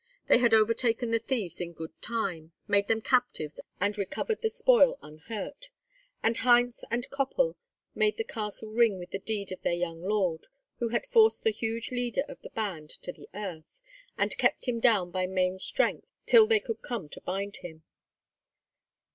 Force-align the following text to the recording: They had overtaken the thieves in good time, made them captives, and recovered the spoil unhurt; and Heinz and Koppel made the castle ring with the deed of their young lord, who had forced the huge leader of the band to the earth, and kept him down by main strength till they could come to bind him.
They 0.27 0.39
had 0.39 0.55
overtaken 0.55 1.11
the 1.11 1.19
thieves 1.19 1.61
in 1.61 1.73
good 1.73 1.91
time, 2.01 2.53
made 2.67 2.87
them 2.87 3.03
captives, 3.03 3.59
and 3.79 3.95
recovered 3.99 4.41
the 4.41 4.49
spoil 4.49 4.97
unhurt; 5.03 5.69
and 6.23 6.37
Heinz 6.37 6.83
and 6.89 7.07
Koppel 7.11 7.55
made 7.93 8.17
the 8.17 8.23
castle 8.23 8.69
ring 8.71 8.97
with 8.97 9.11
the 9.11 9.19
deed 9.19 9.51
of 9.51 9.61
their 9.61 9.75
young 9.75 10.01
lord, 10.01 10.47
who 10.79 10.87
had 10.89 11.05
forced 11.05 11.43
the 11.43 11.51
huge 11.51 11.91
leader 11.91 12.23
of 12.27 12.41
the 12.41 12.49
band 12.49 12.89
to 13.03 13.11
the 13.13 13.29
earth, 13.35 13.79
and 14.17 14.35
kept 14.39 14.67
him 14.67 14.79
down 14.79 15.11
by 15.11 15.27
main 15.27 15.59
strength 15.59 16.11
till 16.25 16.47
they 16.47 16.59
could 16.59 16.81
come 16.81 17.07
to 17.09 17.21
bind 17.21 17.57
him. 17.57 17.83